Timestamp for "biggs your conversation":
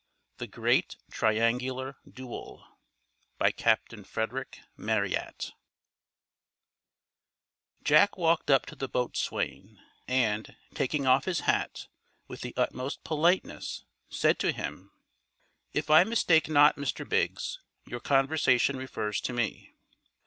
17.07-18.77